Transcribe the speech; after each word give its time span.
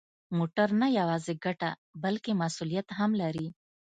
موټر 0.37 0.67
نه 0.81 0.87
یوازې 0.99 1.33
ګټه، 1.45 1.69
بلکه 2.03 2.31
مسؤلیت 2.43 2.87
هم 2.99 3.11
لري. 3.21 3.47